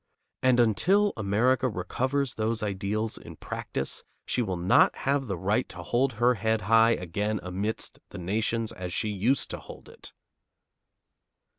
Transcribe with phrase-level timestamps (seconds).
[0.41, 5.83] And until America recovers those ideals in practice, she will not have the right to
[5.83, 10.11] hold her head high again amidst the nations as she used to hold it.